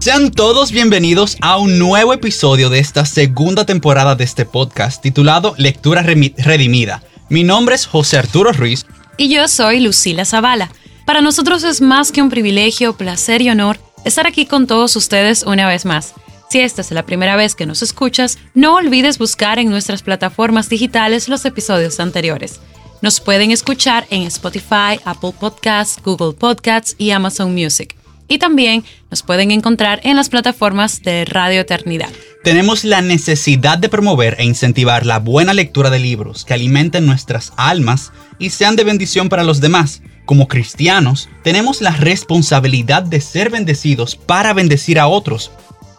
[0.00, 5.54] Sean todos bienvenidos a un nuevo episodio de esta segunda temporada de este podcast titulado
[5.58, 7.02] Lectura Redimida.
[7.28, 8.86] Mi nombre es José Arturo Ruiz.
[9.16, 10.70] Y yo soy Lucila Zavala.
[11.04, 15.42] Para nosotros es más que un privilegio, placer y honor estar aquí con todos ustedes
[15.42, 16.14] una vez más.
[16.50, 20.68] Si esta es la primera vez que nos escuchas, no olvides buscar en nuestras plataformas
[20.68, 22.60] digitales los episodios anteriores.
[23.00, 27.94] Nos pueden escuchar en Spotify, Apple Podcasts, Google Podcasts y Amazon Music
[28.28, 32.10] y también nos pueden encontrar en las plataformas de Radio Eternidad.
[32.44, 37.52] Tenemos la necesidad de promover e incentivar la buena lectura de libros que alimenten nuestras
[37.56, 40.02] almas y sean de bendición para los demás.
[40.26, 45.50] Como cristianos, tenemos la responsabilidad de ser bendecidos para bendecir a otros.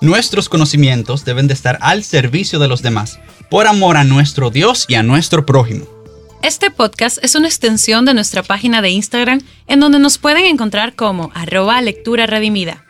[0.02, 4.86] Nuestros conocimientos deben de estar al servicio de los demás, por amor a nuestro Dios
[4.88, 5.99] y a nuestro prójimo.
[6.42, 10.96] Este podcast es una extensión de nuestra página de Instagram en donde nos pueden encontrar
[10.96, 12.86] como arroba lectura redimida.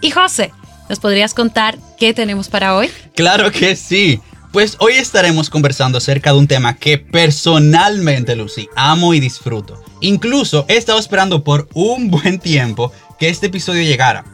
[0.00, 0.50] Y José,
[0.88, 2.90] ¿nos podrías contar qué tenemos para hoy?
[3.14, 4.20] Claro que sí.
[4.50, 9.84] Pues hoy estaremos conversando acerca de un tema que personalmente, Lucy, amo y disfruto.
[10.00, 14.24] Incluso he estado esperando por un buen tiempo que este episodio llegara.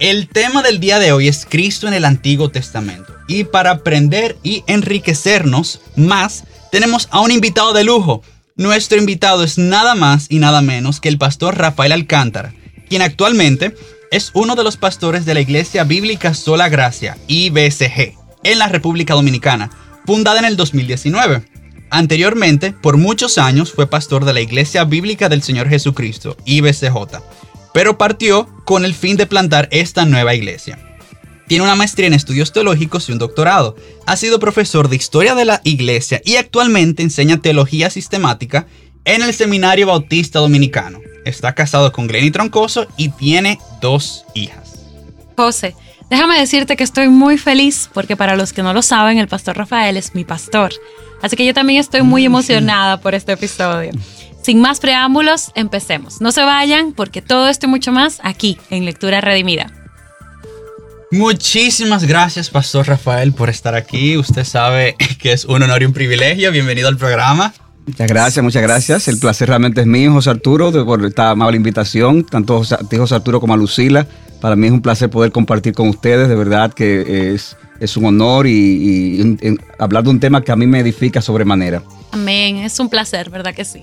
[0.00, 3.14] El tema del día de hoy es Cristo en el Antiguo Testamento.
[3.28, 8.22] Y para aprender y enriquecernos más, tenemos a un invitado de lujo.
[8.56, 12.54] Nuestro invitado es nada más y nada menos que el pastor Rafael Alcántara,
[12.88, 13.74] quien actualmente
[14.10, 19.14] es uno de los pastores de la Iglesia Bíblica Sola Gracia, IBSG, en la República
[19.14, 19.70] Dominicana,
[20.04, 21.44] fundada en el 2019.
[21.90, 27.18] Anteriormente, por muchos años, fue pastor de la Iglesia Bíblica del Señor Jesucristo, IBCJ,
[27.72, 30.78] pero partió con el fin de plantar esta nueva iglesia.
[31.50, 33.74] Tiene una maestría en estudios teológicos y un doctorado.
[34.06, 38.68] Ha sido profesor de historia de la iglesia y actualmente enseña teología sistemática
[39.04, 41.00] en el Seminario Bautista Dominicano.
[41.24, 44.78] Está casado con Glenny Troncoso y tiene dos hijas.
[45.36, 45.74] José,
[46.08, 49.56] déjame decirte que estoy muy feliz porque para los que no lo saben, el pastor
[49.56, 50.72] Rafael es mi pastor.
[51.20, 53.90] Así que yo también estoy muy mm, emocionada por este episodio.
[54.40, 56.20] Sin más preámbulos, empecemos.
[56.20, 59.79] No se vayan porque todo esto y mucho más aquí en Lectura Redimida.
[61.12, 64.16] Muchísimas gracias, Pastor Rafael, por estar aquí.
[64.16, 66.52] Usted sabe que es un honor y un privilegio.
[66.52, 67.52] Bienvenido al programa.
[67.84, 69.08] Muchas gracias, muchas gracias.
[69.08, 73.16] El placer realmente es mío, José Arturo, por esta amable invitación, tanto a ti, José
[73.16, 74.06] Arturo, como a Lucila.
[74.40, 78.04] Para mí es un placer poder compartir con ustedes, de verdad que es, es un
[78.04, 79.36] honor y,
[79.80, 81.82] hablar de un tema que a mí me edifica sobremanera.
[82.12, 83.82] Amén, es un placer, ¿verdad que sí?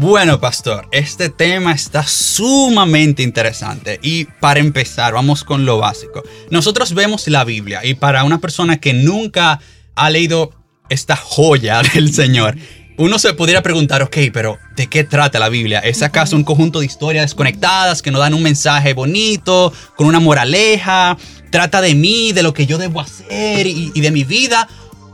[0.00, 6.22] Bueno, pastor, este tema está sumamente interesante y para empezar, vamos con lo básico.
[6.50, 9.58] Nosotros vemos la Biblia y para una persona que nunca
[9.96, 10.52] ha leído
[10.88, 12.56] esta joya del Señor,
[12.96, 15.80] uno se pudiera preguntar, ok, pero ¿de qué trata la Biblia?
[15.80, 20.20] ¿Es acaso un conjunto de historias desconectadas que nos dan un mensaje bonito, con una
[20.20, 21.16] moraleja?
[21.50, 24.68] ¿Trata de mí, de lo que yo debo hacer y, y de mi vida?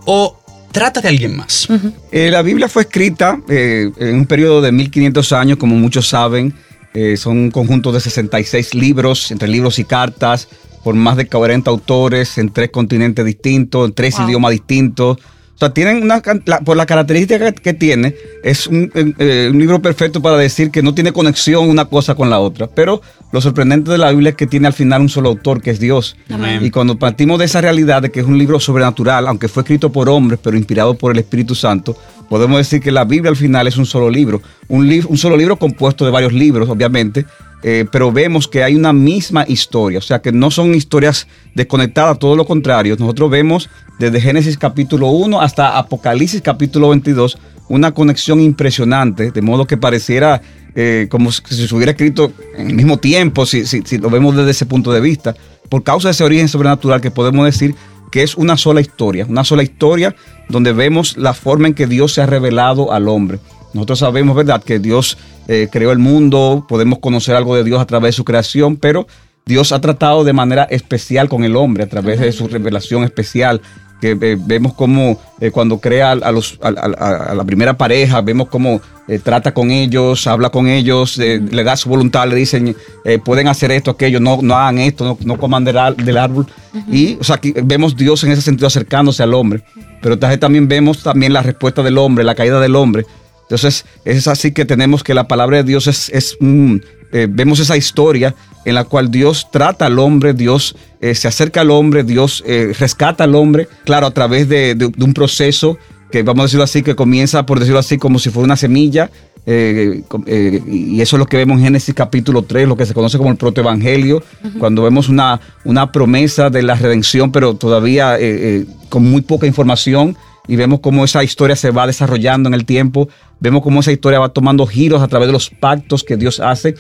[0.05, 0.44] ¿O
[0.75, 1.69] trata de alguien más.
[2.11, 6.53] Eh, la Biblia fue escrita eh, en un periodo de 1500 años, como muchos saben.
[6.93, 10.49] Eh, son un conjunto de 66 libros, entre libros y cartas,
[10.83, 15.17] por más de 40 autores, en tres continentes distintos, en tres idiomas distintos.
[15.55, 16.21] O sea, tienen una,
[16.65, 21.13] por la característica que, tiene, es un, un, libro perfecto para decir que no tiene
[21.13, 22.67] conexión una cosa con la otra.
[22.67, 23.01] Pero
[23.31, 25.79] lo sorprendente de la Biblia es que tiene al final un solo autor, que es
[25.79, 26.17] Dios.
[26.61, 29.93] Y cuando partimos de esa realidad de que es un libro sobrenatural, aunque fue escrito
[29.93, 31.97] por hombres, pero inspirado por el Espíritu Santo,
[32.29, 34.43] podemos decir que la Biblia al final es un solo libro.
[34.67, 37.27] Un, un solo libro compuesto de varios libros, obviamente,
[37.67, 42.19] eh, pero vemos que hay una misma historia, o sea que no son historias desconectadas,
[42.19, 42.95] todo lo contrario.
[42.99, 47.39] Nosotros vemos desde Génesis capítulo 1 hasta Apocalipsis capítulo 22
[47.71, 50.43] una conexión impresionante, de modo que pareciera
[50.75, 54.51] eh, como si se hubiera escrito en el mismo tiempo, si, si, lo vemos desde
[54.51, 55.35] ese punto de vista,
[55.71, 57.75] por causa de ese origen sobrenatural que podemos decir
[58.13, 60.15] que es una sola historia, una sola historia
[60.51, 63.39] donde vemos la forma en que Dios se ha revelado al hombre.
[63.73, 65.17] Nosotros sabemos, ¿verdad?, que Dios
[65.49, 69.07] eh, creó el mundo, podemos conocer algo de Dios a través de su creación, pero
[69.47, 73.61] Dios ha tratado de manera especial con el hombre, a través de su revelación especial
[74.01, 78.81] que eh, vemos cómo eh, cuando crea a, los, a, la primera pareja, vemos cómo
[79.09, 82.77] eh, trata con ellos, habla con ellos, le da su voluntad, le dicen,
[83.25, 86.47] pueden hacer esto, aquello, no, no hagan esto, no, no coman del, árbol.
[86.91, 89.63] Y, o sea, aquí vemos Dios en ese sentido acercándose al hombre.
[90.03, 93.07] Pero también vemos también la respuesta del hombre, la caída del hombre.
[93.45, 98.35] Entonces, es así que tenemos que la palabra de Dios es, es vemos esa historia
[98.65, 102.73] en la cual Dios trata al hombre, Dios eh, se acerca al hombre, Dios eh,
[102.79, 105.79] rescata al hombre, claro, a través de, un proceso
[106.11, 109.11] que vamos a decirlo así, que comienza, por decirlo así, como si fuera una semilla,
[109.47, 112.95] eh, eh, y eso es lo que vemos en Génesis capítulo 3, lo que se
[112.95, 114.23] conoce como el protoevangelio,
[114.59, 120.17] cuando vemos una, una promesa de la redención, pero todavía eh, con muy poca información,
[120.47, 123.09] y vemos cómo esa historia se va desarrollando en el tiempo,
[123.41, 126.75] vemos cómo esa historia va tomando giros a través de los pactos que Dios hace,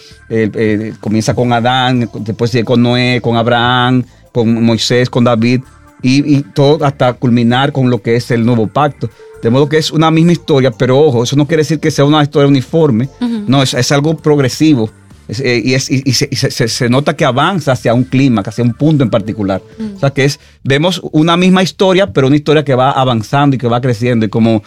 [1.00, 5.62] comienza con Adán, después sigue con Noé, con Abraham, con Moisés, con David,
[6.02, 9.08] y, y todo hasta culminar con lo que es el nuevo pacto.
[9.44, 12.06] De modo que es una misma historia, pero ojo, eso no quiere decir que sea
[12.06, 13.10] una historia uniforme.
[13.46, 14.88] No, es, algo progresivo.
[15.28, 19.62] Eh, y, se, nota que avanza hacia un clima, hacia un punto en particular.
[19.96, 23.58] O sea que es, vemos una misma historia, pero una historia que va avanzando y
[23.58, 24.26] que va creciendo.
[24.26, 24.62] Y como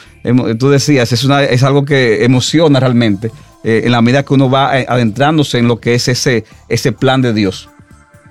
[0.59, 3.31] tú decías, es, una, es algo que emociona realmente
[3.63, 6.91] eh, en la medida que uno va eh, adentrándose en lo que es ese, ese
[6.91, 7.69] plan de Dios.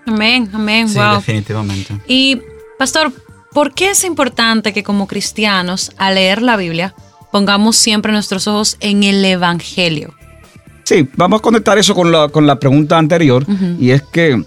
[0.07, 1.95] Amén, amén, sí, definitivamente.
[2.07, 2.41] Y,
[2.79, 3.13] pastor,
[3.57, 6.95] ¿Por qué es importante que como cristianos, al leer la Biblia,
[7.33, 10.13] pongamos siempre nuestros ojos en el Evangelio?
[10.87, 13.45] Sí, vamos a conectar eso con la, pregunta anterior,
[13.81, 14.41] y es que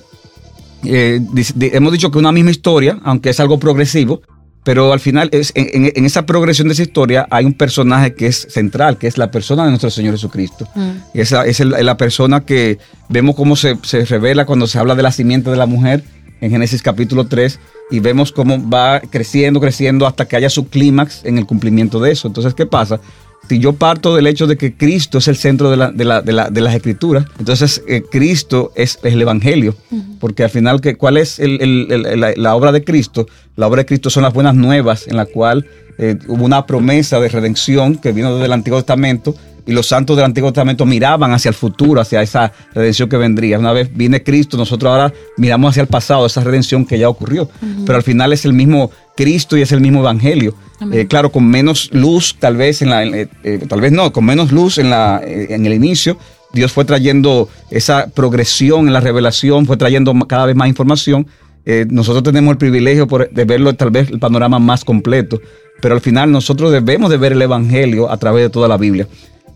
[0.85, 1.19] eh,
[1.59, 4.21] hemos dicho que una misma historia, aunque es algo progresivo,
[4.63, 8.47] pero al final es, en, esa progresión de esa historia hay un personaje que es
[8.49, 10.65] central, que es la persona de nuestro Señor Jesucristo.
[11.13, 12.77] Y esa es la persona que
[13.09, 16.05] vemos cómo se, se revela cuando se habla de la simiente de la mujer
[16.39, 17.59] en Génesis capítulo 3
[17.91, 22.11] y vemos cómo va creciendo, creciendo hasta que haya su clímax en el cumplimiento de
[22.11, 22.29] eso.
[22.29, 23.01] Entonces, ¿qué pasa?
[23.49, 25.75] Si yo parto del hecho de que Cristo es el centro de,
[26.05, 29.75] las escrituras, entonces eh, Cristo es, el Evangelio,
[30.19, 33.25] porque al final, ¿cuál es la, obra de Cristo?
[33.55, 35.65] La obra de Cristo son las buenas nuevas en la cual
[35.97, 39.35] eh, hubo una promesa de redención que vino desde el Antiguo Testamento
[39.65, 43.59] y los santos del Antiguo Testamento miraban hacia el futuro, hacia esa redención que vendría.
[43.59, 47.49] Una vez viene Cristo, nosotros ahora miramos hacia el pasado, esa redención que ya ocurrió.
[47.85, 50.55] Pero al final es el mismo Cristo y es el mismo Evangelio.
[50.93, 54.23] Eh, claro, con menos luz, tal vez en la, eh, eh, tal vez no, con
[54.23, 56.17] menos luz en la, en el inicio.
[56.53, 61.27] Dios fue trayendo esa progresión en la revelación, fue trayendo cada vez más información.
[61.89, 65.39] nosotros tenemos el privilegio de verlo tal vez el panorama más completo,
[65.81, 69.07] pero al final nosotros debemos de ver el Evangelio a través de toda la Biblia.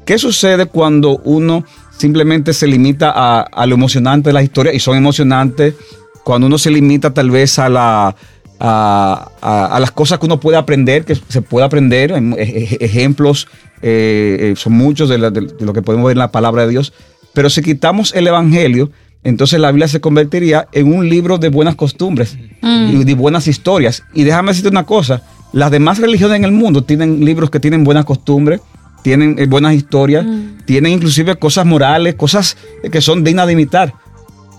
[0.05, 1.63] ¿Qué sucede cuando uno
[1.97, 5.75] simplemente se limita a, lo emocionante de la historia y son emocionantes?
[6.23, 8.15] Cuando uno se limita tal vez a, la,
[8.59, 13.47] a, las cosas que uno puede aprender, que se puede aprender, e, e, ejemplos
[13.81, 16.94] eh, eh, son muchos de, lo que podemos ver en la palabra de Dios,
[17.33, 18.91] pero si quitamos el Evangelio,
[19.23, 22.89] entonces la Biblia se convertiría en un libro de buenas costumbres mm.
[22.91, 24.03] y de buenas historias.
[24.13, 25.23] Y déjame decirte una cosa,
[25.53, 28.61] las demás religiones en el mundo tienen libros que tienen buenas costumbres,
[29.03, 30.65] tienen eh, buenas historias, mm.
[30.65, 32.57] tienen inclusive cosas morales, cosas
[32.91, 33.94] que son dignas de imitar.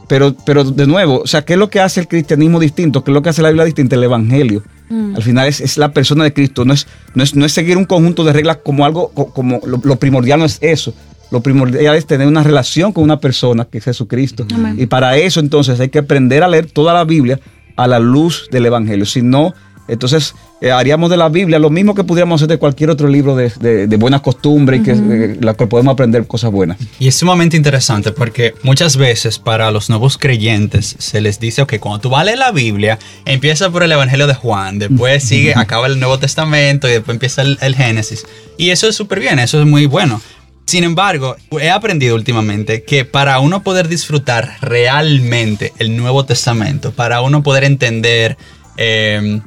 [0.06, 3.02] Pero, pero de nuevo, o sea, ¿qué es lo que hace el cristianismo distinto?
[3.02, 3.96] ¿Qué es lo que hace la Biblia distinta?
[3.96, 4.62] El Evangelio.
[4.90, 5.16] Mm.
[5.16, 7.86] Al final es, la persona de Cristo, no es, no, es, no es seguir un
[7.86, 10.94] conjunto de reglas como algo, como lo, primordial no es eso.
[11.30, 14.46] Lo primordial es tener una relación con una persona que es Jesucristo.
[14.76, 17.40] Y para eso entonces hay que aprender a leer toda la Biblia
[17.76, 19.06] a la luz del Evangelio.
[19.06, 19.54] Si no,
[19.86, 23.36] entonces, eh, haríamos de la Biblia lo mismo que pudiéramos hacer de cualquier otro libro
[23.36, 23.50] de,
[23.86, 26.78] de, buenas costumbres y que, eh, la que podemos aprender cosas buenas.
[26.98, 31.74] Y es sumamente interesante porque muchas veces para los nuevos creyentes se les dice, ok,
[31.80, 35.52] cuando tú vas a leer la Biblia, empieza por el Evangelio de Juan, después sigue,
[35.54, 38.24] acaba el Nuevo Testamento y después empieza el, el Génesis.
[38.56, 40.20] Y eso es súper bien, eso es muy bueno.
[40.64, 47.20] Sin embargo, he aprendido últimamente que para uno poder disfrutar realmente el Nuevo Testamento, para
[47.20, 48.38] uno poder entender...
[48.78, 49.42] Eh,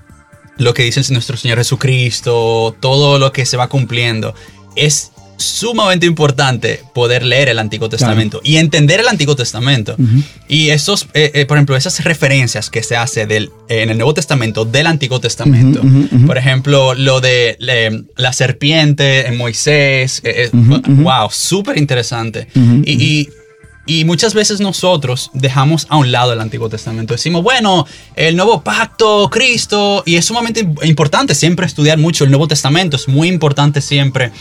[0.58, 4.34] lo que dice nuestro Señor Jesucristo, todo lo que se va cumpliendo.
[4.76, 9.96] Es sumamente importante poder leer el Antiguo Testamento y entender el Antiguo Testamento.
[10.48, 14.14] Y esos, eh, eh, por ejemplo, esas referencias que se hace del, en el Nuevo
[14.14, 15.82] Testamento del Antiguo Testamento.
[16.26, 17.58] por ejemplo, lo de
[18.16, 20.22] la serpiente en Moisés.
[20.24, 22.48] Eh, wow, súper interesante.
[22.56, 23.30] y y
[24.06, 27.14] muchas veces nosotros dejamos a un lado el Antiguo Testamento.
[27.14, 32.48] Decimos, bueno, el nuevo pacto, Cristo, y es sumamente importante siempre estudiar mucho el Nuevo
[32.48, 32.98] Testamento.
[32.98, 34.32] Es muy importante siempre eh,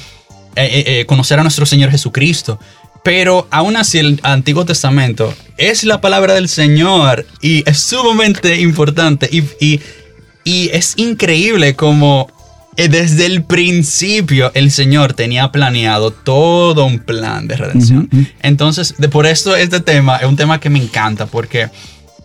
[0.57, 2.59] eh, eh, conocer a nuestro Señor Jesucristo.
[3.05, 9.29] Pero aún así el Antiguo Testamento es la palabra del Señor y es sumamente importante.
[9.31, 9.81] Y, y,
[10.43, 12.29] y es increíble como
[12.77, 18.09] desde el principio el Señor tenía planeado todo un plan de redención.
[18.43, 21.69] Entonces, de, por esto este tema es un tema que me encanta porque,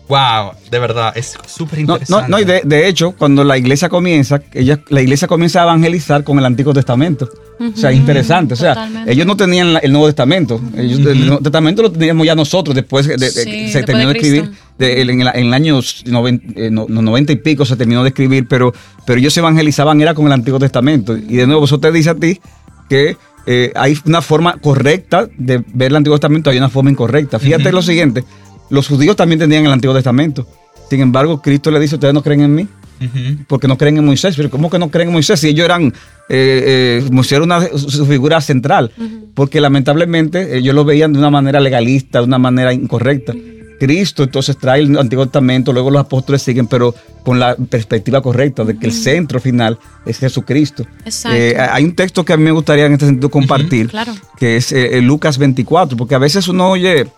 [0.08, 2.28] wow, de verdad, es súper interesante.
[2.30, 6.22] No, no, y de, hecho, cuando la iglesia comienza, ella, la iglesia comienza a evangelizar
[6.22, 7.28] con el Antiguo Testamento.
[7.60, 8.54] O sea, interesante.
[8.54, 10.60] O sea, ellos no tenían el Nuevo Testamento.
[10.76, 14.50] Ellos, El Nuevo Testamento lo teníamos ya nosotros después de, se terminó de, escribir.
[14.82, 18.72] En, el, año 90, y pico se terminó de escribir, pero,
[19.06, 21.16] pero ellos se evangelizaban era con el Antiguo Testamento.
[21.16, 22.40] Y de nuevo, eso te dice a ti
[22.88, 27.38] que eh, hay una forma correcta de ver el Antiguo Testamento, hay una forma incorrecta.
[27.38, 28.24] Fíjate lo siguiente,
[28.70, 30.46] los judíos también tenían el Antiguo Testamento.
[30.88, 32.68] Sin embargo, Cristo le dice, ustedes no creen en mí,
[33.46, 34.36] porque no creen en Moisés.
[34.36, 35.40] Pero ¿cómo que no creen en Moisés?
[35.40, 35.86] Si ellos eran,
[36.28, 38.92] eh, eh, Moisés era una, su figura central,
[39.34, 43.32] porque lamentablemente ellos lo veían de una manera legalista, de una manera incorrecta.
[43.82, 48.62] Cristo entonces trae el Antiguo Testamento, luego los apóstoles siguen, pero con la perspectiva correcta
[48.62, 50.86] de que el centro final es Jesucristo.
[51.32, 53.90] Eh, hay un texto que a mí me gustaría en este sentido compartir,
[54.38, 57.08] que es eh, Lucas 24, porque a veces uno oye,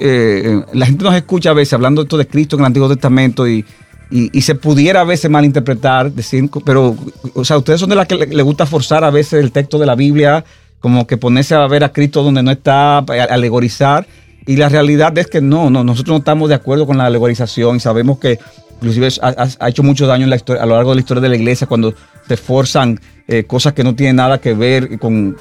[0.00, 3.48] eh, la gente nos escucha a veces hablando esto de Cristo en el Antiguo Testamento
[3.48, 3.64] y,
[4.12, 6.96] y, se pudiera a veces malinterpretar, decir, pero,
[7.34, 9.86] o sea, ustedes son de las que le, gusta forzar a veces el texto de
[9.86, 10.44] la Biblia,
[10.78, 14.06] como que ponerse a ver a Cristo donde no está, alegorizar.
[14.50, 17.76] Y la realidad es que no, no, nosotros no estamos de acuerdo con la alegorización
[17.76, 18.40] y sabemos que
[18.74, 21.28] inclusive ha, hecho mucho daño en la historia, a lo largo de la historia de
[21.28, 21.94] la iglesia cuando
[22.26, 25.36] se forzan eh, cosas que no tienen nada que ver con,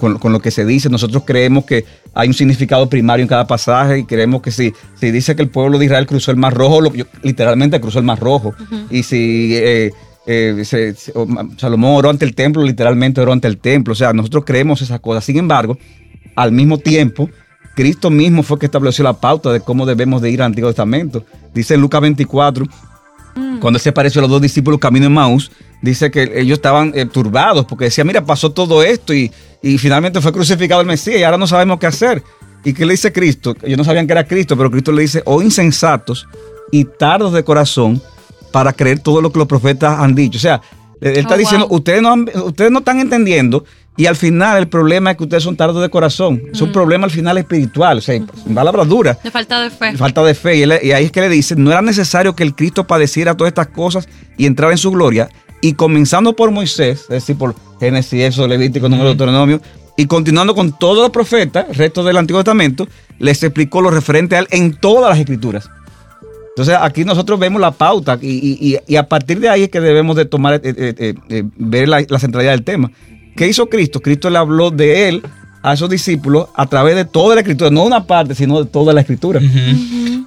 [0.00, 0.88] lo que se dice.
[0.88, 5.10] Nosotros creemos que hay un significado primario en cada pasaje y creemos que si, si
[5.10, 6.90] dice que el pueblo de Israel cruzó el Mar Rojo,
[7.22, 8.54] literalmente cruzó el Mar Rojo.
[8.88, 9.90] Y si eh,
[10.26, 10.94] eh,
[11.58, 13.92] Salomón oró ante el templo, literalmente oró ante el templo.
[13.92, 15.22] O sea, nosotros creemos esas cosas.
[15.22, 15.76] Sin embargo,
[16.34, 17.28] al mismo tiempo,
[17.74, 21.24] Cristo mismo fue que estableció la pauta de cómo debemos de ir al Antiguo Testamento.
[21.52, 22.66] Dice en Lucas 24,
[23.34, 23.58] mm.
[23.58, 25.50] cuando se apareció a los dos discípulos camino en Maús,
[25.82, 29.30] dice que ellos estaban eh, turbados porque decía, mira, pasó todo esto y,
[29.78, 32.22] finalmente fue crucificado el Mesías y ahora no sabemos qué hacer.
[32.64, 33.54] ¿Y qué le dice Cristo?
[33.62, 36.26] Ellos no sabían que era Cristo, pero Cristo le dice, oh insensatos
[36.70, 38.00] y tardos de corazón
[38.52, 40.38] para creer todo lo que los profetas han dicho.
[40.38, 40.60] O sea,
[41.00, 42.14] él está oh, diciendo, ustedes, no
[42.44, 43.64] ustedes no están entendiendo
[43.96, 46.42] y al final el problema es que ustedes son tardos de corazón.
[46.52, 46.72] Es un mm.
[46.72, 49.22] problema al final espiritual, o sea, en palabras duras.
[49.22, 49.96] De falta de fe.
[49.96, 50.56] falta de fe.
[50.56, 53.68] Y, ahí es que le dice, no era necesario que el Cristo padeciera todas estas
[53.68, 55.28] cosas y entrara en su gloria.
[55.60, 59.60] Y comenzando por Moisés, es decir, por Génesis, eso, Levítico, Número, de Deuteronomio,
[59.96, 62.88] y continuando con todos los profetas, el resto del Antiguo Testamento,
[63.20, 65.70] les explicó lo referente a él en todas las escrituras.
[66.48, 70.24] Entonces aquí nosotros vemos la pauta y, a partir de ahí es que debemos de
[70.24, 72.90] tomar, eh, eh, eh, ver la, la centralidad del tema.
[73.36, 74.00] ¿Qué hizo Cristo?
[74.00, 75.22] Cristo le habló de él
[75.62, 78.92] a esos discípulos a través de toda la escritura, no una parte, sino de toda
[78.92, 79.40] la escritura.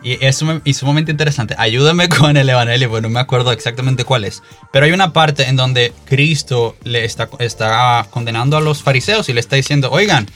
[0.04, 1.54] Y eso me, y sumamente interesante.
[1.58, 4.42] Ayúdame con el Evangelio, porque no me acuerdo exactamente cuál es.
[4.72, 9.34] Pero hay una parte en donde Cristo le está, está condenando a los fariseos y
[9.34, 10.28] le está diciendo, oigan,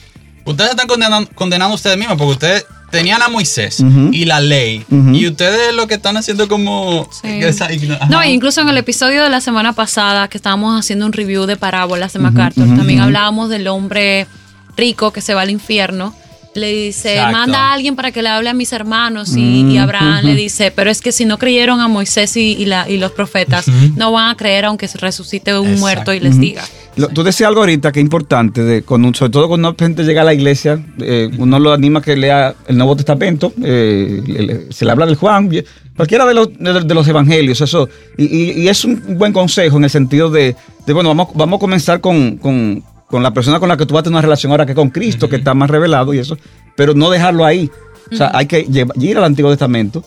[0.44, 3.82] ustedes están condenando, condenando a ustedes mismos porque ustedes tenían a Moisés
[4.12, 4.84] y la ley.
[5.12, 7.08] Y ustedes lo que están haciendo como...
[8.08, 11.56] no, incluso en el episodio de la semana pasada que estábamos haciendo un review de
[11.56, 14.28] parábolas de MacArthur, también hablábamos del hombre
[14.76, 16.14] rico que se va al infierno.
[16.54, 19.36] Le dice, manda a alguien para que le hable a mis hermanos.
[19.36, 22.98] Y, Abraham le dice, pero es que si no creyeron a Moisés y, la, y
[22.98, 23.66] los profetas,
[23.96, 26.62] no van a creer aunque se resucite un muerto y les diga
[27.14, 30.24] tú decías algo ahorita que es importante, de, sobre todo cuando una gente llega a
[30.24, 34.90] la iglesia, eh, uno lo anima a que lea el Nuevo Testamento, eh, se le
[34.90, 35.50] habla del Juan,
[35.96, 37.88] cualquiera de los, de, los evangelios, eso.
[38.18, 40.54] Y, es un buen consejo en el sentido de,
[40.86, 42.82] bueno, vamos, vamos a comenzar con,
[43.20, 45.28] la persona con la que tú vas a tener una relación ahora que con Cristo,
[45.28, 46.38] que está más revelado y eso,
[46.76, 47.68] pero no dejarlo ahí.
[48.12, 48.64] O sea, hay que
[49.00, 50.04] ir al Antiguo Testamento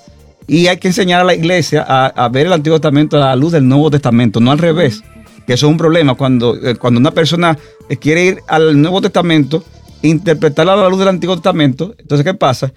[0.48, 3.52] y hay que enseñar a la iglesia a, ver el Antiguo Testamento a la luz
[3.52, 5.04] del Nuevo Testamento, no al revés
[5.46, 6.16] que eso es un problema.
[6.16, 7.58] Cuando, eh, cuando una persona
[7.90, 9.64] eh, quiere ir al Nuevo Testamento,
[10.02, 12.74] interpretarla a la luz del Antiguo Testamento, entonces, ¿qué pasa?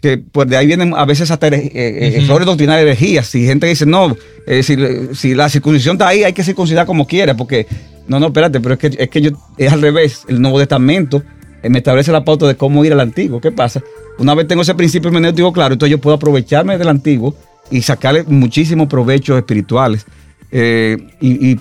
[0.00, 3.26] Que pues de ahí vienen a veces hasta eh, errores doctrinales de herejías.
[3.26, 4.16] Si gente dice, no,
[4.62, 4.76] si,
[5.14, 7.66] si, la circuncisión está ahí, hay que circuncidar como quiera, porque,
[8.08, 10.24] no, no, espérate, pero es que, es que yo, es al revés.
[10.28, 11.22] El Nuevo Testamento
[11.62, 13.40] me establece la pauta de cómo ir al Antiguo.
[13.40, 13.82] ¿Qué pasa?
[14.18, 17.34] Una vez tengo ese principio hermenéutico claro, entonces yo puedo aprovecharme del Antiguo
[17.70, 20.06] y sacarle muchísimos provechos espirituales.
[20.52, 21.58] y,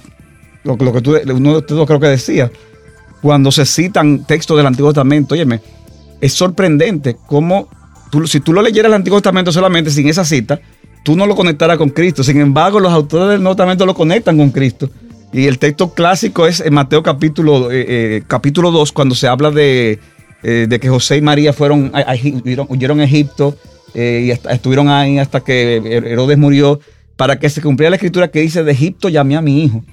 [0.63, 2.51] lo, que tú, uno de ustedes creo que decía,
[3.21, 5.59] cuando se citan textos del Antiguo Testamento, óyeme,
[6.19, 7.67] es sorprendente cómo
[8.11, 10.59] tú, si tú lo leyeras el Antiguo Testamento solamente sin esa cita,
[11.03, 12.23] tú no lo conectaras con Cristo.
[12.23, 14.89] Sin embargo, los autores del Nuevo Testamento lo conectan con Cristo.
[15.33, 19.49] Y el texto clásico es en Mateo capítulo, eh, eh, capítulo 2, cuando se habla
[19.49, 19.99] de,
[20.43, 22.13] eh, de que José y María fueron a,
[22.67, 23.55] huyeron a Egipto
[23.93, 26.79] y estuvieron ahí hasta que Herodes murió,
[27.17, 29.83] para que se cumpliera la escritura que dice, de Egipto llamé a mi hijo.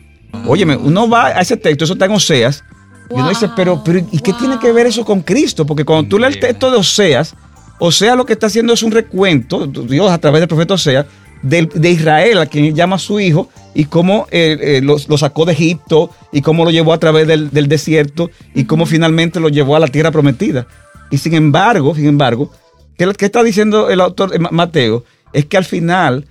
[0.46, 2.64] Óyeme, uno va a ese texto, eso está en Oseas,
[3.10, 5.66] y uno dice, pero, pero ¿y qué tiene que ver eso con Cristo?
[5.66, 7.34] Porque cuando tú lees el texto de Oseas,
[7.80, 11.06] Oseas lo que está haciendo es un recuento, Dios a través del profeta Oseas,
[11.42, 15.52] de, Israel, a quien llama a su hijo, y cómo eh, eh, lo, sacó de
[15.52, 19.80] Egipto, y cómo lo llevó a través del, desierto, y cómo finalmente lo llevó a
[19.80, 20.66] la tierra prometida.
[21.10, 22.50] Y sin embargo, sin embargo,
[22.96, 25.04] ¿qué, qué está diciendo el autor eh, Mateo?
[25.32, 26.26] Es que al final,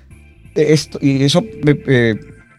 [0.55, 1.43] esto, y eso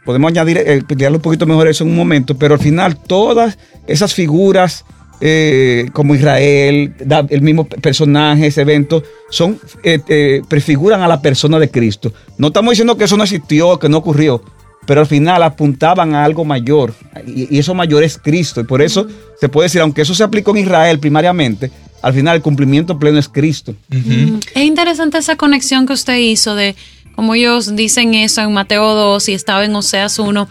[0.04, 4.84] podemos añadir, un poquito mejor eso en un momento, pero al final todas esas figuras
[5.20, 11.20] eh, como Israel, da- el mismo personaje, ese evento, son, eh, eh, prefiguran a la
[11.20, 12.12] persona de Cristo.
[12.37, 14.42] No estamos diciendo que eso no existió, que no ocurrió,
[14.87, 16.94] pero al final apuntaban a algo mayor,
[17.26, 18.60] y, y eso mayor es Cristo.
[18.60, 19.06] Y por eso
[19.40, 21.70] se puede decir, aunque eso se aplicó en Israel primariamente,
[22.00, 23.75] al final el cumplimiento pleno es Cristo.
[23.88, 26.76] Mm, Es interesante esa conexión que usted hizo de
[27.16, 30.48] como ellos dicen eso en Mateo 2 y estaba en Oseas 1.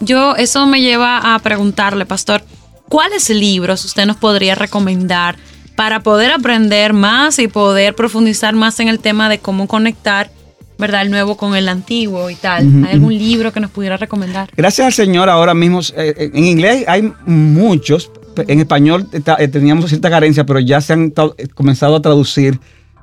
[0.00, 2.42] Yo, eso me lleva a preguntarle, pastor,
[2.90, 5.36] ¿cuáles libros usted nos podría recomendar
[5.76, 10.30] para poder aprender más y poder profundizar más en el tema de cómo conectar,
[10.78, 11.00] ¿verdad?
[11.00, 12.84] El nuevo con el antiguo y tal.
[12.84, 14.50] ¿Hay algún libro que nos pudiera recomendar?
[14.54, 20.10] Gracias al Señor, ahora mismo, eh, en inglés hay muchos, en español eh, teníamos cierta
[20.10, 22.60] carencia, pero ya se han eh, comenzado a traducir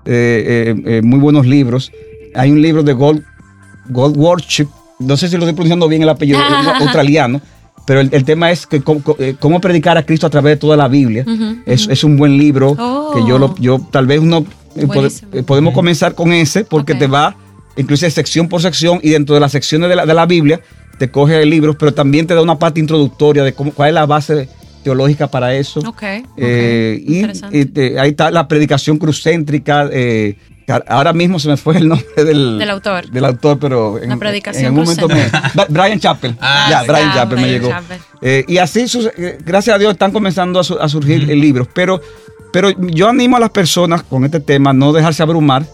[0.10, 1.92] eh, eh, eh, muy buenos libros.
[2.34, 3.24] Hay un libro de Gold,
[3.90, 4.68] Gold Worship,
[5.00, 6.40] no sé si lo estoy pronunciando bien el apellido,
[6.80, 7.42] australiano,
[7.88, 10.58] pero el, el tema es que cómo, eh, cómo predicar a Cristo a través de
[10.58, 11.26] toda la Biblia.
[11.66, 13.14] Es, es un buen libro Oh.
[13.16, 16.94] que yo, lo, yo tal vez uno eh, pode- eh, podemos comenzar con ese porque
[16.96, 17.36] te va
[17.78, 20.60] incluso sección por sección y dentro de las secciones de la, de la Biblia
[21.00, 24.06] te coge libros, pero también te da una parte introductoria de cómo, cuál es la
[24.06, 24.50] base
[24.84, 25.80] teológica para eso.
[25.82, 25.88] Ok.
[25.88, 26.04] ok.
[26.38, 27.04] Eh,
[27.52, 29.88] y te- ahí está la predicación crucéntrica.
[29.92, 30.36] eh,
[30.88, 33.10] ahora mismo se me fue el nombre del, Del autor.
[33.10, 35.14] Del autor, pero en, La predicación en algún momento me.
[35.30, 35.52] crucéntrica.
[35.54, 36.36] Bra- Brian Chappell.
[36.42, 36.84] Ah, ya.
[36.84, 37.70] Brian Ah, Chappell me llegó.
[37.70, 38.00] Chappell.
[38.22, 41.36] Eh, y así, sus- eh, gracias a Dios, están comenzando a, su- a surgir eh,
[41.36, 41.68] libros.
[41.74, 42.02] Pero,
[42.52, 45.66] pero yo animo a las personas con este tema no dejarse abrumar,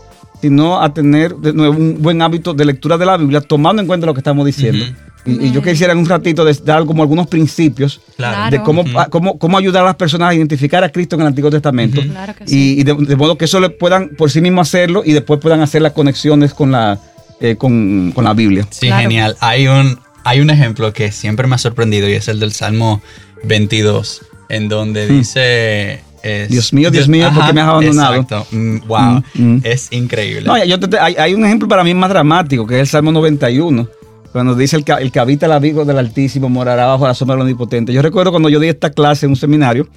[0.42, 3.88] sino a tener de nuevo un buen hábito de lectura de la Biblia, tomando en
[3.88, 4.86] cuenta lo que estamos diciendo.
[5.26, 8.52] Y, y yo quisiera en un ratito de- dar como algunos principios Claro.
[8.58, 11.50] de cómo, cómo, cómo ayudar a las personas a identificar a Cristo en el Antiguo
[11.50, 12.02] Testamento.
[12.02, 12.76] Claro que sí.
[12.78, 15.40] Y, y de, de modo que eso le puedan por sí mismo hacerlo y después
[15.40, 17.00] puedan hacer las conexiones con la,
[17.40, 18.68] eh, con, con la Biblia.
[18.70, 19.02] Sí, Claro.
[19.04, 19.38] genial.
[19.40, 23.02] Hay un, hay un ejemplo que siempre me ha sorprendido y es el del Salmo
[23.44, 25.94] 22, en donde dice...
[25.94, 26.52] es- Hmm.
[26.54, 28.14] Dios mío, Dios mío, ¿por qué me has abandonado?
[28.16, 28.48] Exacto.
[28.52, 29.62] Mm, wow, Mm, mm.
[29.66, 30.44] es increíble.
[30.48, 32.88] No, yo te- te- hay, hay un ejemplo para mí más dramático, que es el
[32.88, 33.90] Salmo 91,
[34.34, 37.36] cuando dice el que, el que habita el abrigo del Altísimo morará bajo la sombra
[37.36, 37.94] del Omnipotente.
[37.94, 39.88] Yo recuerdo cuando yo di esta clase en un seminario,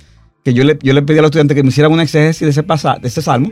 [0.44, 2.50] que yo le, yo le pedí a los estudiantes que me hicieran un exégesis de
[2.50, 3.50] ese, pasa- de ese salmo,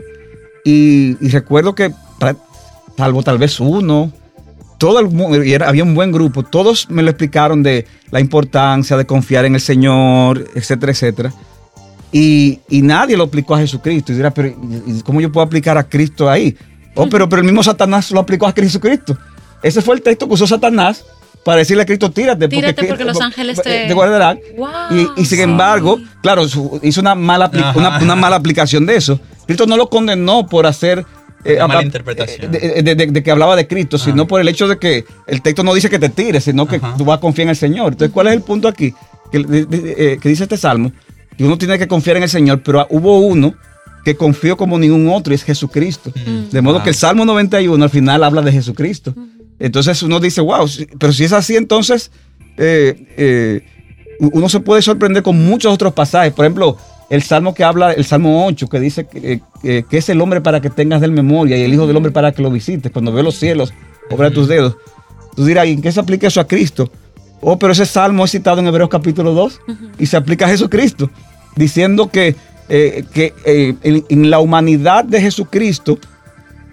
[0.64, 1.90] y, recuerdo que,
[2.96, 4.12] salvo tal vez uno,
[4.78, 9.04] todo el y había un buen grupo, todos me lo explicaron de la importancia de
[9.06, 11.32] confiar en el Señor, etcétera, etcétera.
[12.12, 14.12] Y, y nadie lo aplicó a Jesucristo.
[14.12, 16.56] Y dirá, pero ¿y- y ¿cómo yo puedo aplicar a Cristo ahí?
[16.94, 19.18] Oh, pero, pero el mismo Satanás lo aplicó a Jesucristo.
[19.64, 21.04] Ese fue el texto que usó Satanás
[21.44, 22.48] para decirle a Cristo, tírate.
[22.48, 24.38] Porque los ángeles te- guardarán.
[24.56, 25.42] Wow, y, y sin sí.
[25.42, 26.44] embargo, claro,
[26.82, 29.18] hizo una mala, una, una mala aplicación de eso.
[29.46, 31.04] Cristo no lo condenó por hacer...
[31.44, 32.50] eh, mala interpretación.
[32.52, 35.42] De, de- de- de que hablaba de Cristo, sino por el hecho de que el
[35.42, 36.94] texto no dice que te tires, sino que Ajá.
[36.96, 37.92] tú vas a confiar en el Señor.
[37.92, 38.94] Entonces, ¿cuál es el punto aquí?
[39.30, 40.92] Que, de- de- eh, que dice este salmo,
[41.36, 43.54] que uno tiene que confiar en el Señor, pero hubo uno
[44.04, 46.10] que confió como ningún otro y es Jesucristo.
[46.14, 46.50] Mm.
[46.50, 49.14] De modo que el Salmo 91 al final habla de Jesucristo.
[49.58, 50.66] Entonces uno dice, wow,
[50.98, 52.10] pero si es así, entonces
[52.56, 53.62] eh, eh,
[54.32, 56.32] uno se puede sorprender con muchos otros pasajes.
[56.32, 56.76] Por ejemplo,
[57.10, 60.40] el Salmo que habla, el Salmo 8, que dice que, eh, que- es el hombre
[60.40, 62.90] para que tengas del memoria y el Hijo del Hombre para que lo visites.
[62.92, 63.72] Cuando ve los cielos,
[64.10, 64.76] obra tus dedos.
[65.36, 66.90] Tú dirás, ¿y en qué se aplica eso a Cristo?
[67.40, 69.60] Oh, pero ese salmo es citado en Hebreos capítulo 2
[69.98, 71.10] y se aplica a Jesucristo,
[71.56, 72.34] diciendo que,
[72.68, 73.34] que
[73.82, 75.98] en, en la humanidad de Jesucristo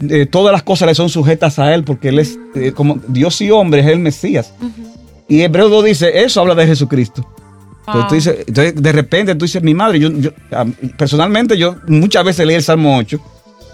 [0.10, 3.40] eh, todas las cosas le son sujetas a Él porque Él es eh, como Dios
[3.42, 4.54] y hombre, es el Mesías.
[5.28, 7.26] Y Hebreos 2 dice, eso habla de Jesucristo.
[7.88, 10.32] Entonces, tú dices- entonces, de repente tú dices, mi madre, yo, yo-
[10.98, 13.20] personalmente yo muchas veces leí el Salmo 8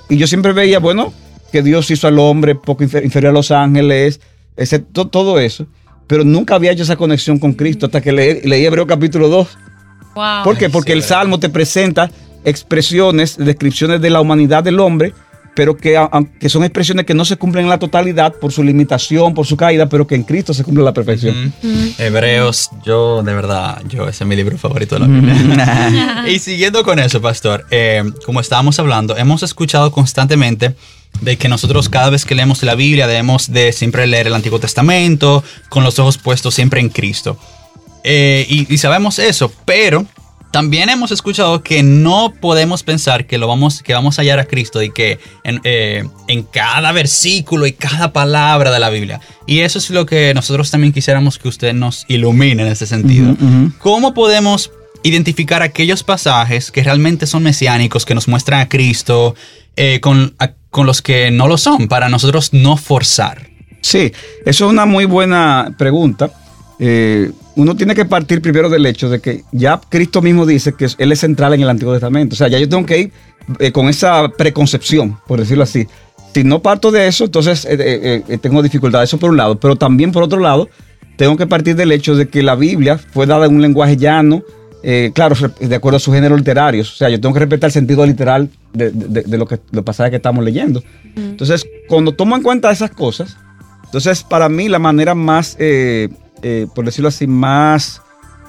[0.10, 1.14] y yo siempre veía, bueno,
[1.52, 4.20] que Dios hizo al hombre poco infer- inferior a los ángeles,
[4.56, 5.66] excepto todo eso,
[6.08, 9.58] pero nunca había hecho esa conexión con Cristo hasta que leí, leí Hebreo capítulo 2.
[10.16, 10.44] Wow.
[10.44, 10.70] ¿Por qué?
[10.70, 11.04] Porque el.
[11.04, 12.10] Salmo te presenta
[12.44, 15.14] expresiones, descripciones de la humanidad del hombre,
[15.58, 18.52] pero que, a- a- que son expresiones que no se cumplen en la totalidad por
[18.54, 21.52] su limitación, por su caída, pero que en Cristo se cumple la perfección.
[21.98, 26.26] Hebreos, yo de verdad, yo ese es mi libro favorito de la Biblia.
[26.28, 30.76] y siguiendo con eso, pastor, eh, como estábamos hablando, hemos escuchado constantemente
[31.22, 34.60] de que nosotros cada vez que leemos la Biblia debemos de siempre leer el Antiguo
[34.60, 37.36] Testamento con los ojos puestos siempre en Cristo.
[38.04, 40.06] Eh, y, y sabemos eso, pero
[40.58, 44.46] también hemos escuchado que no podemos pensar que lo vamos, que vamos a hallar a
[44.46, 49.22] Cristo y que en, eh, en cada versículo y cada palabra de la Biblia.
[49.46, 53.36] Y eso es lo que nosotros también quisiéramos que usted nos ilumine en ese sentido.
[53.78, 54.72] ¿Cómo podemos
[55.04, 59.36] identificar aquellos pasajes que realmente son mesiánicos, que nos muestran a Cristo,
[59.76, 63.48] eh, con, a- con los que no lo son, para nosotros no forzar?
[63.82, 64.12] Sí,
[64.44, 66.32] eso es una muy buena pregunta.
[66.80, 70.88] Eh, uno tiene que partir primero del hecho de que ya Cristo mismo dice que
[70.98, 72.34] Él es central en el Antiguo Testamento.
[72.34, 73.12] O sea, ya yo tengo que ir
[73.60, 75.88] eh, con esa preconcepción, por decirlo así.
[76.34, 79.10] Si no parto de eso, entonces eh, tengo dificultades.
[79.10, 79.60] Eso por un lado.
[79.60, 80.70] Pero también por otro lado,
[81.16, 84.44] tengo que partir del hecho de que la Biblia fue dada en un lenguaje llano,
[85.16, 86.84] claro, de acuerdo a su género literario.
[86.84, 88.92] O sea, yo tengo que respetar el sentido literal de,
[89.36, 90.84] lo que lo pasaje que estamos leyendo.
[91.16, 93.36] Entonces, cuando tomo en cuenta esas cosas,
[93.86, 95.58] entonces para mí la manera más
[96.42, 98.02] eh, por decirlo así, más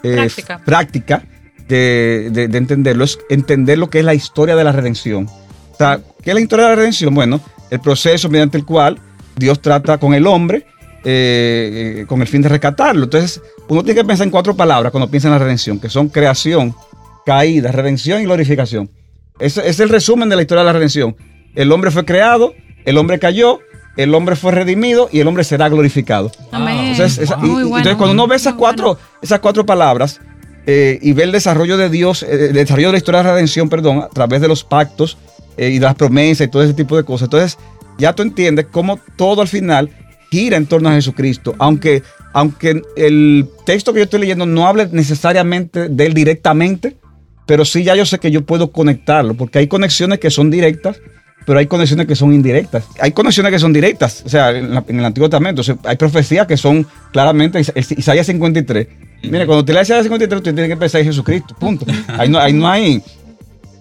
[0.03, 0.29] eh,
[0.65, 1.23] práctica,
[1.69, 5.27] de, entenderlo, es entender lo que es la historia de la redención.
[5.27, 7.15] O sea, ¿qué es la historia de la redención?
[7.15, 8.99] Bueno, el proceso mediante el cual
[9.37, 10.67] Dios trata con el hombre
[11.05, 13.05] eh, con el fin de rescatarlo.
[13.05, 16.09] Entonces, uno tiene que pensar en cuatro palabras cuando piensa en la redención, que son
[16.09, 16.75] creación,
[17.25, 18.91] caída, redención y glorificación.
[19.39, 21.17] Ese es el resumen de la historia de la redención.
[21.55, 22.53] El hombre fue creado,
[22.85, 23.61] el hombre cayó,
[23.99, 26.31] el hombre fue redimido y el hombre será glorificado.
[26.53, 26.93] Amén.
[26.93, 27.29] Entonces,
[27.97, 30.21] cuando uno ve esas cuatro, esas cuatro palabras
[30.67, 33.33] eh, y ve el desarrollo de Dios, eh, el desarrollo de la historia de la
[33.33, 35.19] redención, perdón, a través de los pactos
[35.57, 37.59] eh, y de las promesas y todo ese tipo de cosas, entonces
[37.99, 39.91] ya tú entiendes cómo todo al final
[40.31, 44.89] gira en torno a Jesucristo, aunque, aunque el texto que yo estoy leyendo no hable
[44.93, 46.97] necesariamente de él directamente,
[47.47, 51.01] pero sí ya yo sé que yo puedo conectarlo, porque hay conexiones que son directas
[51.49, 52.85] pero hay conexiones que son indirectas.
[53.01, 55.63] Hay conexiones que son directas, o sea, en, el Antiguo Testamento.
[55.85, 58.87] hay profecías que son claramente Isaías 53.
[59.23, 61.87] Mire, cuando te lees Isaías 53, usted tiene que pensar en Jesucristo, punto.
[62.19, 63.03] Ahí no, hay,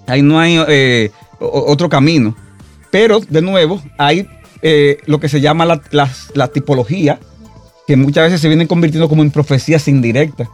[0.08, 2.38] ahí no hay eh, otro camino.
[2.90, 4.26] Pero, de nuevo, hay
[4.62, 7.20] eh, lo que se llama la, tipología,
[7.86, 10.48] que muchas veces se vienen convirtiendo como en profecías indirectas.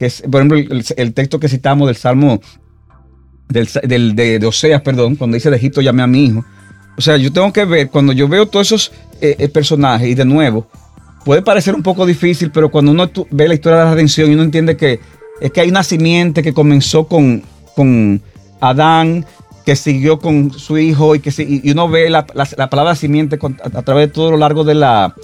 [0.00, 0.58] Que es, por ejemplo,
[0.96, 2.40] el, texto que citamos del Salmo
[3.48, 6.44] de, de, Oseas, perdón, cuando dice de Egipto llamé a mi hijo.
[6.96, 10.14] O sea, yo tengo que ver, cuando yo veo todos esos eh, eh, personajes, y
[10.14, 10.66] de nuevo,
[11.24, 14.34] puede parecer un poco difícil, pero cuando uno ve la historia de la redención y
[14.34, 15.00] uno entiende que
[15.40, 17.42] es que hay una simiente que comenzó con,
[17.74, 18.22] con
[18.60, 19.26] Adán,
[19.64, 23.38] que siguió con su hijo y que y uno ve la, palabra simiente
[23.74, 25.14] a, través de todo lo largo de la,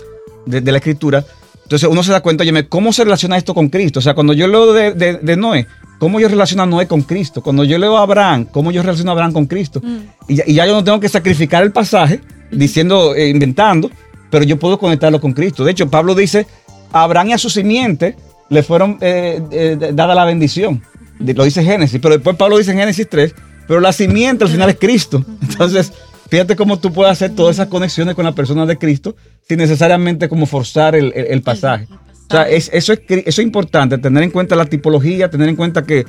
[0.45, 1.25] de, la escritura.
[1.73, 3.99] Entonces uno se da cuenta, oye, ¿cómo se relaciona esto con Cristo?
[3.99, 5.67] O sea, cuando yo leo de, de Noé,
[6.03, 7.45] ¿Cómo yo relaciono a Noé con Cristo?
[7.45, 9.81] Cuando yo leo a Abraham, ¿cómo yo relaciono a Abraham con Cristo?
[9.81, 9.99] Mm.
[10.27, 13.89] Y, ya, yo no tengo que sacrificar el pasaje diciendo, eh, inventando,
[14.29, 15.63] pero yo puedo conectarlo con Cristo.
[15.65, 16.45] De hecho, Pablo dice,
[16.93, 18.17] a Abraham y a su simiente
[18.49, 20.83] le fueron eh, eh, dada la bendición.
[21.21, 23.33] Lo dice Génesis, pero después Pablo dice en Génesis 3,
[23.69, 25.25] pero la simiente al final es Cristo.
[25.41, 25.93] Entonces,
[26.33, 29.15] fíjate cómo tú puedes hacer todas esas conexiones con la persona de Cristo
[29.47, 31.87] sin necesariamente como forzar el pasaje.
[31.91, 35.57] O sea, es, eso, es, eso es importante, tener en cuenta la tipología, tener en
[35.57, 36.07] cuenta que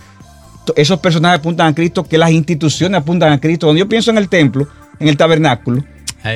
[0.77, 3.67] esos personajes apuntan a Cristo, que las instituciones apuntan a Cristo.
[3.67, 4.65] Cuando yo pienso en el templo,
[4.97, 5.83] en el tabernáculo,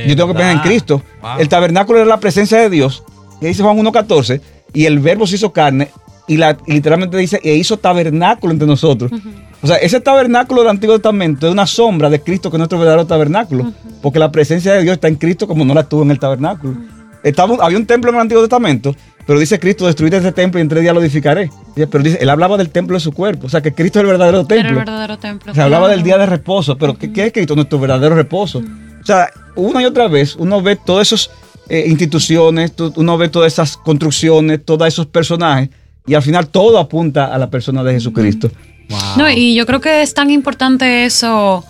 [0.06, 1.02] yo tengo que pensar en Cristo.
[1.39, 3.06] El tabernáculo era la presencia de Dios,
[3.39, 4.41] que dice Juan 1.14,
[4.73, 5.91] y el verbo se hizo carne,
[6.28, 9.10] y, la, literalmente dice, e hizo tabernáculo entre nosotros.
[9.61, 12.79] O sea, ese tabernáculo del Antiguo Testamento es una sombra de Cristo que es nuestro
[12.79, 16.11] verdadero tabernáculo, porque la presencia de Dios está en Cristo como no la tuvo en
[16.11, 16.75] el tabernáculo.
[17.23, 18.95] Estaba, había un templo en el Antiguo Testamento
[19.27, 21.51] pero dice Cristo, destruiré este templo y en tres días lo edificaré.
[21.75, 23.47] Pero dice, él hablaba del templo de su cuerpo.
[23.47, 24.69] O sea, que Cristo es el verdadero templo.
[24.69, 25.53] el verdadero templo.
[25.53, 26.77] Se hablaba del día de reposo.
[26.77, 27.53] Pero ¿qué, es Cristo?
[27.53, 28.59] Nuestro verdadero reposo.
[28.59, 31.29] O sea, una y otra vez uno ve todas esas
[31.67, 35.71] eh, instituciones, uno ve todas esas construcciones, todos esos personajes.
[36.07, 38.49] Y al final todo apunta a la persona de Jesucristo.
[39.17, 41.63] No, y yo creo que es tan importante eso,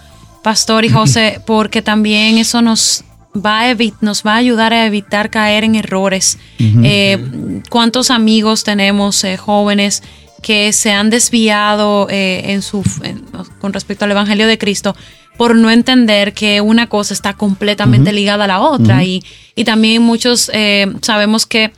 [0.43, 3.03] Pastor y José, porque también eso nos
[3.33, 6.37] va a nos va a ayudar a evitar caer en errores.
[6.59, 10.03] Eh, ¿Cuántos amigos tenemos eh, jóvenes
[10.41, 12.83] que se han desviado eh, en su,
[13.59, 14.95] con respecto al Evangelio de Cristo
[15.37, 19.03] por no entender que una cosa está completamente ligada a la otra?
[19.03, 19.23] y,
[19.55, 20.51] y, también muchos
[21.01, 21.71] sabemos que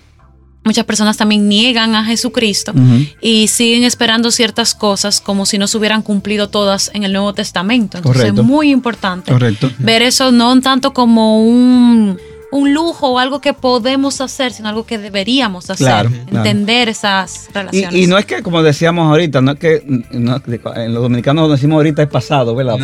[0.64, 2.74] Muchas personas también niegan a Jesucristo
[3.22, 7.34] y siguen esperando ciertas cosas como si no se hubieran cumplido todas en el Nuevo
[7.34, 7.98] Testamento.
[7.98, 9.34] Entonces es muy importante
[9.80, 12.20] ver eso no tanto como un,
[12.52, 16.08] lujo o algo que podemos hacer, sino algo que deberíamos hacer.
[16.32, 17.94] entender esas relaciones.
[17.94, 22.04] Y, no es que, como decíamos ahorita, no es que en los dominicanos decimos ahorita
[22.04, 22.76] es pasado, ¿verdad?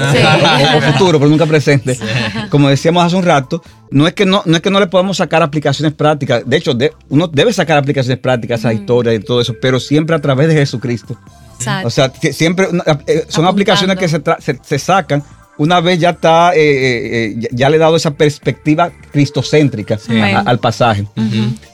[0.78, 1.98] O, futuro, pero nunca presente.
[2.50, 5.18] Como decíamos hace un rato, no es que no, no es que no le podamos
[5.18, 6.44] sacar aplicaciones prácticas.
[6.46, 6.78] De hecho,
[7.10, 10.48] uno debe sacar aplicaciones prácticas a esa historia y todo eso, pero siempre a través
[10.48, 11.18] de Jesucristo.
[11.84, 12.68] O sea, siempre
[13.08, 14.22] eh, son aplicaciones que se,
[14.62, 15.24] se, sacan
[15.58, 19.98] una vez ya está, eh, eh, ya, le he dado esa perspectiva cristocéntrica
[20.46, 21.06] al pasaje.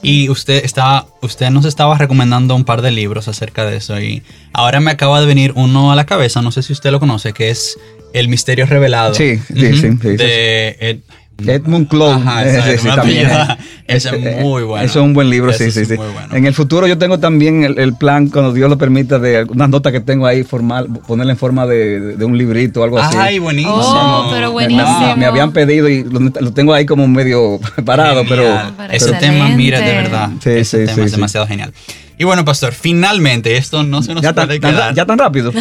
[0.01, 4.23] Y usted está, usted nos estaba recomendando un par de libros acerca de eso y
[4.53, 7.33] ahora me acaba de venir uno a la cabeza, no sé si usted lo conoce,
[7.33, 7.77] que es
[8.13, 9.13] El Misterio Revelado.
[9.13, 11.01] Sí, sí, sí, De
[11.47, 12.27] Edmund Clown.
[12.27, 12.43] Ajá,
[12.77, 13.29] sí, también.
[13.87, 14.85] Ese es muy bueno.
[14.85, 16.13] Eso es un buen libro, Ese sí, sí sí, bueno.
[16.33, 19.69] En el futuro yo tengo también el, el plan, cuando Dios lo permita, de unas
[19.69, 23.17] notas que tengo ahí, formal, ponerla en forma de, de un librito o algo así.
[23.19, 23.75] Ay, buenísimo.
[23.75, 24.99] Oh, pero Me- buenísimo.
[25.09, 28.43] Me, me habían pedido y lo, lo tengo ahí como medio parado, pero...
[28.43, 28.73] Genial.
[28.77, 30.29] pero- Ese tema, mira, de verdad.
[30.41, 31.15] Sí, ese sí, tema sí, es sí.
[31.17, 31.73] demasiado genial.
[32.17, 34.93] Y bueno, pastor, finalmente, esto no se nos Ya puede tan- quedar.
[34.93, 35.51] ya tan rápido.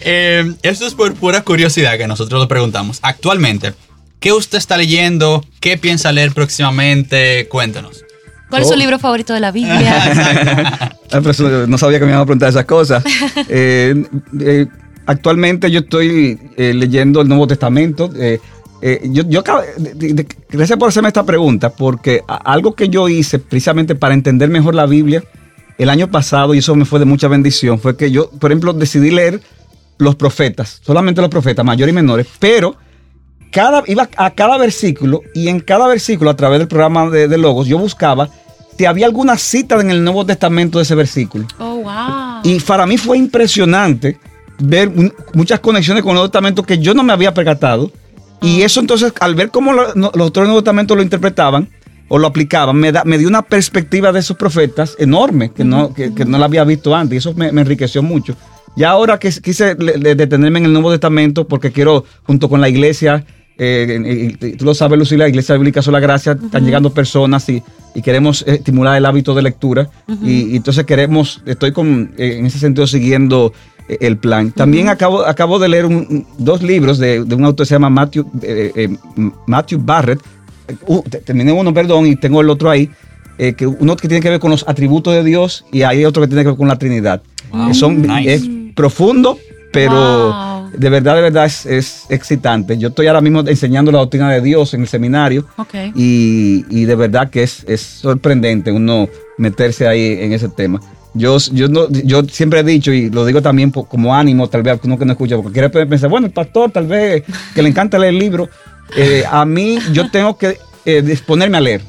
[0.00, 2.98] Eh, esto es por pura curiosidad que nosotros lo preguntamos.
[3.02, 3.74] Actualmente,
[4.20, 5.44] ¿qué usted está leyendo?
[5.60, 7.48] ¿Qué piensa leer próximamente?
[7.48, 8.04] Cuéntanos.
[8.50, 8.78] ¿Cuál es su Oh.
[8.78, 10.94] libro favorito de la Biblia?
[11.10, 13.02] Ah, pero eso, no sabía que me iban a preguntar esas cosas.
[13.48, 14.04] Eh,
[14.40, 14.66] eh,
[15.06, 18.10] actualmente yo estoy eh, leyendo el Nuevo Testamento.
[18.14, 18.38] Eh,
[18.82, 22.74] eh, yo, yo acabo- de- de- de- gracias por hacerme esta pregunta, porque a- algo
[22.74, 25.24] que yo hice precisamente para entender mejor la Biblia
[25.78, 28.72] el año pasado, y eso me fue de mucha bendición, fue que yo, por ejemplo,
[28.74, 29.40] decidí leer
[29.96, 32.76] los profetas, solamente los profetas, mayores y menores, pero
[33.50, 37.38] cada, iba a cada versículo y en cada versículo, a través del programa de, de
[37.38, 38.28] Logos, yo buscaba
[38.76, 41.46] si había alguna cita en el Nuevo Testamento de ese versículo.
[41.58, 42.40] Oh, wow.
[42.44, 44.18] Y para mí fue impresionante
[44.60, 44.90] ver
[45.34, 47.90] muchas conexiones con el Nuevo Testamento que yo no me había percatado.
[48.40, 51.68] Y eso entonces, al ver cómo lo- los otros Nuevos Testamentos lo interpretaban
[52.08, 55.92] o lo aplicaban, me, da- me dio una perspectiva de esos profetas enorme que no,
[55.92, 57.14] que, que no la había visto antes.
[57.14, 58.36] Y eso me, me enriqueció mucho.
[58.76, 63.24] Y ahora que quise detenerme en el Nuevo Testamento porque quiero, junto con la iglesia,
[63.58, 67.62] eh, tú lo sabes, Lucila, la Iglesia Bíblica Sola Gracia, están llegando personas y,
[67.94, 69.90] y queremos estimular el hábito de lectura.
[70.22, 73.52] y, y entonces queremos, estoy con, en ese sentido siguiendo
[73.88, 74.52] eh, el plan.
[74.52, 77.90] También acabo, acabo de leer un- dos libros de, de un autor que se llama
[77.90, 78.96] Matthew, eh,
[79.46, 80.20] Matthew Barrett.
[80.86, 82.88] Uh, te- terminé uno, perdón, y tengo el otro ahí.
[83.38, 86.26] que uno que tiene que ver con los atributos de Dios y hay otro que
[86.28, 87.22] tiene que ver con la Trinidad.
[87.52, 88.34] Wow, son, nice.
[88.34, 88.42] Es
[88.74, 89.38] profundo,
[89.72, 89.94] pero
[90.32, 90.57] Wow.
[90.76, 92.76] De verdad, de verdad es, es excitante.
[92.78, 95.46] Yo estoy ahora mismo enseñando la doctrina de Dios en el seminario
[95.94, 100.80] y, y de verdad que es, es sorprendente uno meterse ahí en ese tema.
[101.14, 104.74] Yo, yo, no, yo siempre he dicho, y lo digo también como ánimo, tal vez
[104.74, 107.68] a uno que no escucha, porque quiere pensar, bueno, el pastor tal vez que le
[107.70, 108.48] encanta leer libros,
[108.96, 111.80] eh, a mí yo tengo que eh, disponerme a leer.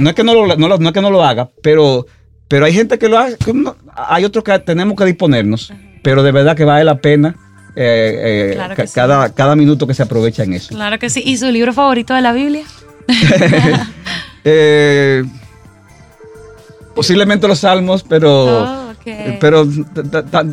[0.00, 2.06] No es que no lo, no lo- no es que no lo haga, pero,
[2.48, 6.22] pero hay gente que lo hace, que uno- hay otros que tenemos que disponernos, pero
[6.22, 7.34] de verdad que vale la pena
[7.76, 8.94] eh, eh, Claro ca- que sí.
[8.94, 10.68] cada, cada minuto que se aprovecha en eso.
[10.74, 11.22] Claro que sí.
[11.24, 12.64] ¿Y su libro favorito de la Biblia?
[14.48, 15.24] Eh,
[16.94, 18.92] posiblemente los salmos, pero, Oh,
[19.40, 19.64] pero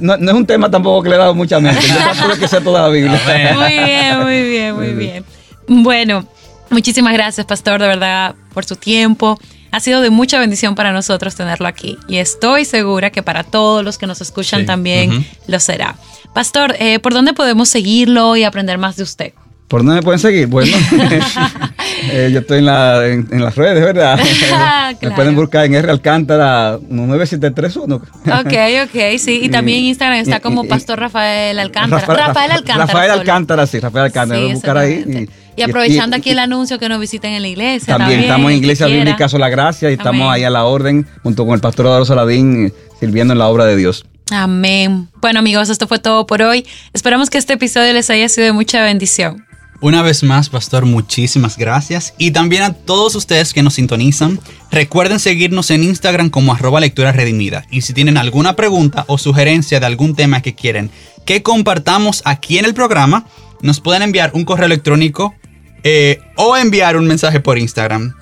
[0.02, 1.82] no, no es un tema tampoco que le he dado mucha mente.
[1.88, 3.20] Yo tampoco que sé toda la Biblia.
[3.56, 5.26] Muy bien, muy bien, muy bien.
[5.68, 6.28] Bueno,
[6.70, 9.40] muchísimas gracias, Pastor, de verdad, por su tiempo.
[9.72, 13.84] Ha sido de mucha bendición para nosotros tenerlo aquí y estoy segura que para todos
[13.84, 15.96] los que nos escuchan Sí, también lo será.
[16.34, 19.34] Pastor, eh, ¿por dónde podemos seguirlo y aprender más de usted?
[19.68, 20.48] ¿Por dónde me pueden seguir?
[20.48, 20.76] Bueno,
[22.12, 24.20] eh, yo estoy en, la- en- en las redes, ¿verdad?
[24.48, 24.98] Claro.
[25.02, 27.96] Me pueden buscar en R Alcántara 9731.
[27.96, 28.54] Ok,
[28.86, 29.40] ok, sí.
[29.44, 32.02] Y también Instagram está como Pastor Rafael Alcántara.
[32.02, 32.86] Rafael, Rafael Alcántara.
[32.86, 33.12] Rafael.
[33.12, 34.40] Alcántara, sí, Rafael Alcántara.
[34.42, 35.28] Sí, buscar ahí.
[35.56, 37.98] Y, Y aprovechando y- aquí el anuncio que nos visiten en la iglesia.
[37.98, 38.86] También, También, estamos en Iglesia.
[38.88, 42.68] Bíblica Sola Gracia y estamos ahí a la orden junto con el pastor Adolfo Saladín
[42.68, 44.06] eh, sirviendo en la obra de Dios.
[44.34, 45.10] Amén.
[45.22, 46.66] Bueno amigos, esto fue todo por hoy.
[46.94, 49.46] Esperamos que este episodio les haya sido de mucha bendición.
[49.84, 52.14] Una vez más, Pastor, muchísimas gracias.
[52.18, 54.40] Y también a todos ustedes que nos sintonizan,
[54.72, 57.66] recuerden seguirnos en Instagram como arroba lectura redimida.
[57.70, 60.90] Y si tienen alguna pregunta o sugerencia de algún tema que quieren
[61.26, 63.26] que compartamos aquí en el programa,
[63.62, 65.36] nos pueden enviar un correo electrónico
[65.84, 68.14] eh, o enviar un mensaje por Instagram.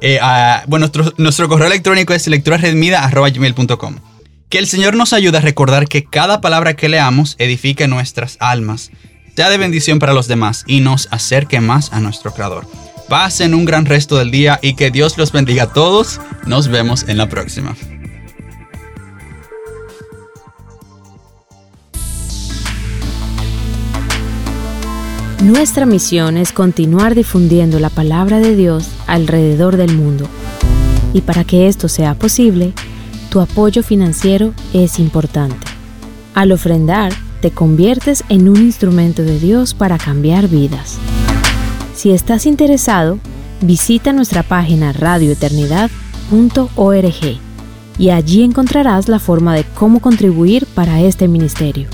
[0.00, 0.18] Eh,
[0.66, 3.96] bueno, nuestro, correo electrónico es lecturaredimida.gmail.com.
[4.50, 8.90] Que el Señor nos ayude a recordar que cada palabra que leamos edifique nuestras almas,
[9.36, 12.66] sea de bendición para los demás y nos acerque más a nuestro Creador.
[13.08, 16.20] Pasen un gran resto del día y que Dios los bendiga a todos.
[16.46, 17.76] Nos vemos en la próxima.
[25.44, 30.28] Nuestra misión es continuar difundiendo la palabra de Dios alrededor del mundo.
[31.14, 32.74] Y para que esto sea posible,
[33.30, 35.56] tu apoyo financiero es importante.
[36.34, 40.98] Al ofrendar, te conviertes en un instrumento de Dios para cambiar vidas.
[41.94, 43.18] Si estás interesado,
[43.62, 47.38] visita nuestra página radioeternidad.org
[47.98, 51.88] y allí encontrarás la forma de cómo contribuir para este ministerio.